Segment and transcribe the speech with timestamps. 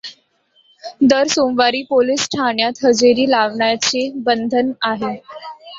[1.03, 4.71] दर सोमवारी पोलीस ठाण्यात हजेरी लावण्याचे बंधन.